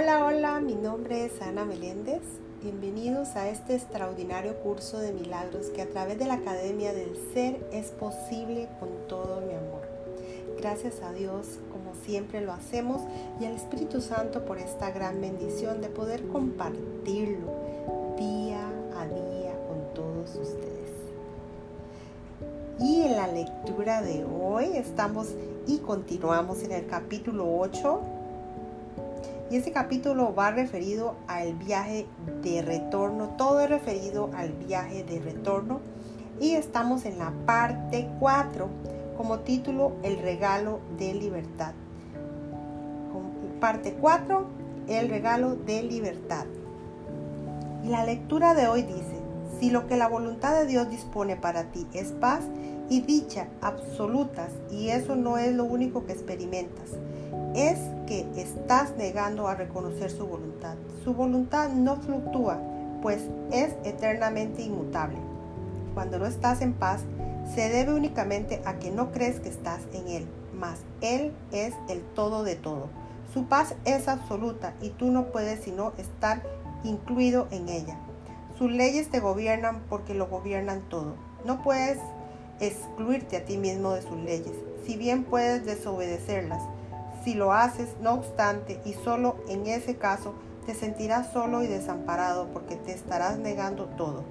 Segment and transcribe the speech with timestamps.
[0.00, 2.22] Hola, hola, mi nombre es Ana Meléndez.
[2.62, 7.60] Bienvenidos a este extraordinario curso de milagros que a través de la Academia del Ser
[7.70, 9.82] es posible con todo mi amor.
[10.58, 13.02] Gracias a Dios, como siempre lo hacemos,
[13.40, 17.52] y al Espíritu Santo por esta gran bendición de poder compartirlo
[18.16, 20.92] día a día con todos ustedes.
[22.80, 25.34] Y en la lectura de hoy estamos
[25.66, 28.19] y continuamos en el capítulo 8
[29.50, 32.06] y ese capítulo va referido al viaje
[32.42, 35.80] de retorno, todo es referido al viaje de retorno.
[36.40, 38.68] Y estamos en la parte 4
[39.16, 41.72] como título El regalo de libertad.
[43.60, 44.46] Parte 4,
[44.88, 46.46] el regalo de libertad.
[47.84, 49.20] Y la lectura de hoy dice,
[49.58, 52.40] si lo que la voluntad de Dios dispone para ti es paz
[52.90, 56.90] y dicha absolutas, y eso no es lo único que experimentas,
[57.54, 60.74] es que estás negando a reconocer su voluntad.
[61.04, 62.58] Su voluntad no fluctúa,
[63.00, 65.16] pues es eternamente inmutable.
[65.94, 67.02] Cuando no estás en paz,
[67.54, 72.02] se debe únicamente a que no crees que estás en Él, mas Él es el
[72.02, 72.88] todo de todo.
[73.32, 76.42] Su paz es absoluta y tú no puedes sino estar
[76.82, 77.96] incluido en ella.
[78.58, 81.14] Sus leyes te gobiernan porque lo gobiernan todo.
[81.44, 81.98] No puedes
[82.60, 86.62] excluirte a ti mismo de sus leyes, si bien puedes desobedecerlas
[87.24, 92.48] si lo haces, no obstante, y solo en ese caso, te sentirás solo y desamparado
[92.52, 94.24] porque te estarás negando todo.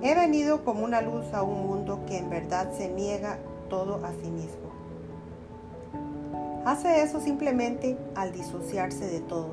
[0.00, 4.12] He venido como una luz a un mundo que en verdad se niega todo a
[4.12, 4.70] sí mismo.
[6.64, 9.48] Hace eso simplemente al disociarse de todo.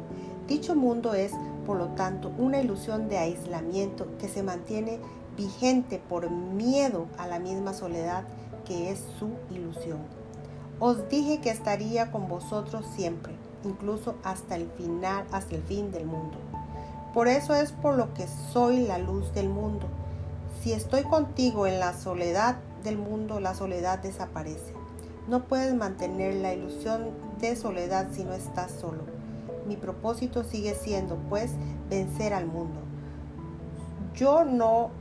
[0.48, 1.32] Dicho mundo es,
[1.66, 5.00] por lo tanto, una ilusión de aislamiento que se mantiene
[5.40, 8.26] vigente por miedo a la misma soledad
[8.66, 10.00] que es su ilusión.
[10.82, 16.06] Os dije que estaría con vosotros siempre, incluso hasta el final, hasta el fin del
[16.06, 16.38] mundo.
[17.14, 19.88] Por eso es por lo que soy la luz del mundo.
[20.62, 24.74] Si estoy contigo en la soledad del mundo, la soledad desaparece.
[25.30, 29.04] No puedes mantener la ilusión de soledad si no estás solo.
[29.68, 31.52] Mi propósito sigue siendo, pues,
[31.90, 32.82] vencer al mundo.
[34.16, 34.92] Yo no,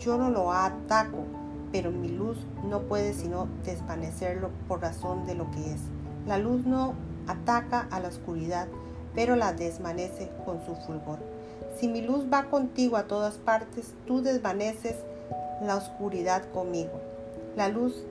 [0.00, 1.24] yo no lo ataco,
[1.72, 2.38] pero mi luz
[2.68, 5.80] no puede sino desvanecerlo por razón de lo que es.
[6.26, 6.94] La luz no
[7.26, 8.68] ataca a la oscuridad,
[9.14, 11.18] pero la desvanece con su fulgor.
[11.78, 14.96] Si mi luz va contigo a todas partes, tú desvaneces
[15.62, 17.00] la oscuridad conmigo.
[17.56, 18.04] La luz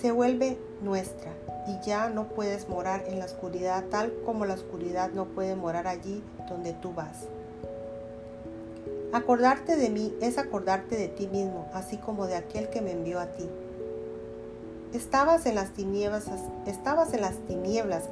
[0.00, 1.32] se vuelve nuestra
[1.66, 5.86] y ya no puedes morar en la oscuridad tal como la oscuridad no puede morar
[5.86, 7.28] allí donde tú vas.
[9.10, 13.20] Acordarte de mí es acordarte de ti mismo, así como de aquel que me envió
[13.20, 13.48] a ti.
[14.92, 16.28] Estabas en las tinieblas,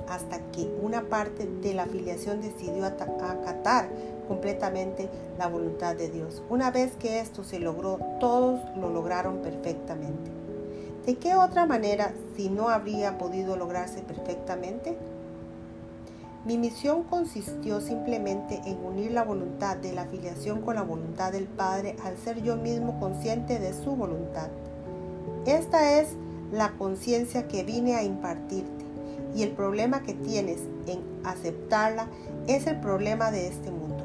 [0.08, 3.90] hasta que una parte de la afiliación decidió acatar
[4.26, 6.42] completamente la voluntad de Dios.
[6.48, 10.30] Una vez que esto se logró, todos lo lograron perfectamente.
[11.04, 14.96] ¿De qué otra manera si no habría podido lograrse perfectamente?
[16.46, 21.48] Mi misión consistió simplemente en unir la voluntad de la afiliación con la voluntad del
[21.48, 24.46] Padre al ser yo mismo consciente de su voluntad.
[25.44, 26.10] Esta es
[26.52, 28.84] la conciencia que vine a impartirte
[29.34, 32.06] y el problema que tienes en aceptarla
[32.46, 34.04] es el problema de este mundo.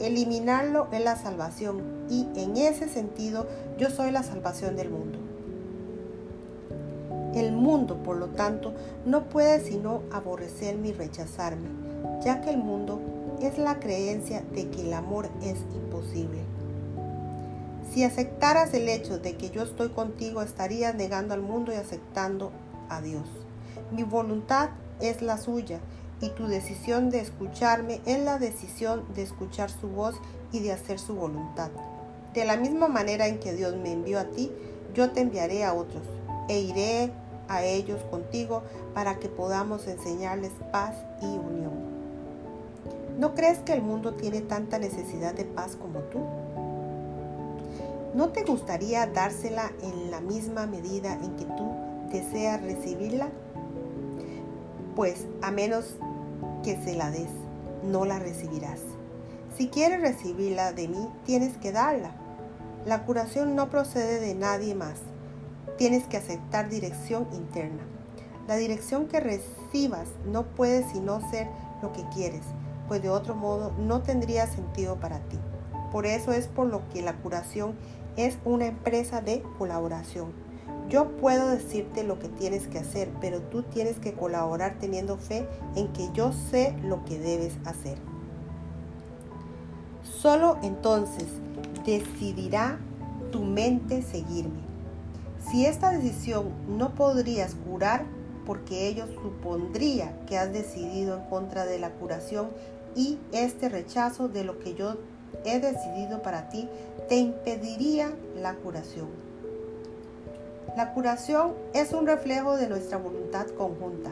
[0.00, 5.18] Eliminarlo es la salvación y en ese sentido yo soy la salvación del mundo.
[7.34, 8.72] El mundo, por lo tanto,
[9.04, 11.68] no puede sino aborrecerme y rechazarme,
[12.24, 13.00] ya que el mundo
[13.42, 16.38] es la creencia de que el amor es imposible.
[17.92, 22.52] Si aceptaras el hecho de que yo estoy contigo, estarías negando al mundo y aceptando
[22.88, 23.24] a Dios.
[23.90, 25.80] Mi voluntad es la suya
[26.20, 30.14] y tu decisión de escucharme es la decisión de escuchar su voz
[30.52, 31.70] y de hacer su voluntad.
[32.32, 34.50] De la misma manera en que Dios me envió a ti,
[34.94, 36.02] yo te enviaré a otros
[36.48, 37.12] e iré
[37.48, 38.62] a ellos contigo
[38.94, 41.72] para que podamos enseñarles paz y unión.
[43.18, 46.20] ¿No crees que el mundo tiene tanta necesidad de paz como tú?
[48.14, 51.70] ¿No te gustaría dársela en la misma medida en que tú
[52.10, 53.28] deseas recibirla?
[54.96, 55.96] Pues a menos
[56.62, 57.30] que se la des,
[57.84, 58.80] no la recibirás.
[59.56, 62.10] Si quieres recibirla de mí, tienes que darla.
[62.86, 65.00] La curación no procede de nadie más
[65.76, 67.82] tienes que aceptar dirección interna.
[68.46, 71.48] La dirección que recibas no puede sino ser
[71.82, 72.42] lo que quieres,
[72.88, 75.38] pues de otro modo no tendría sentido para ti.
[75.90, 77.74] Por eso es por lo que la curación
[78.16, 80.32] es una empresa de colaboración.
[80.88, 85.48] Yo puedo decirte lo que tienes que hacer, pero tú tienes que colaborar teniendo fe
[85.74, 87.98] en que yo sé lo que debes hacer.
[90.02, 91.26] Solo entonces
[91.86, 92.78] decidirá
[93.30, 94.73] tu mente seguirme.
[95.50, 98.04] Si esta decisión no podrías curar,
[98.46, 102.50] porque ello supondría que has decidido en contra de la curación
[102.94, 104.96] y este rechazo de lo que yo
[105.44, 106.68] he decidido para ti
[107.08, 109.08] te impediría la curación.
[110.76, 114.10] La curación es un reflejo de nuestra voluntad conjunta.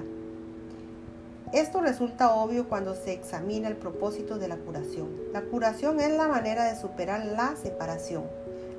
[1.53, 5.11] Esto resulta obvio cuando se examina el propósito de la curación.
[5.33, 8.25] La curación es la manera de superar la separación.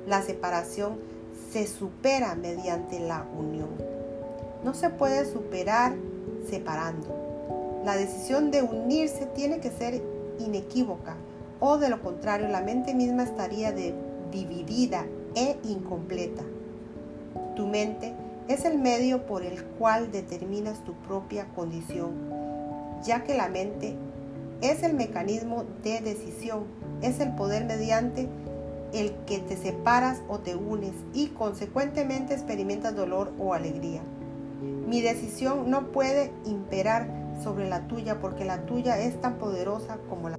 [0.06, 0.98] La separación
[1.54, 3.68] se supera mediante la unión.
[4.64, 5.94] No se puede superar
[6.50, 7.06] separando.
[7.84, 10.02] La decisión de unirse tiene que ser
[10.40, 11.14] inequívoca
[11.60, 13.72] o de lo contrario la mente misma estaría
[14.32, 15.06] dividida
[15.36, 16.42] e incompleta.
[17.54, 18.14] Tu mente
[18.48, 22.14] es el medio por el cual determinas tu propia condición,
[23.04, 23.94] ya que la mente
[24.60, 26.64] es el mecanismo de decisión,
[27.00, 28.28] es el poder mediante
[28.94, 34.02] el que te separas o te unes y consecuentemente experimentas dolor o alegría.
[34.86, 37.08] Mi decisión no puede imperar
[37.42, 40.36] sobre la tuya porque la tuya es tan poderosa como la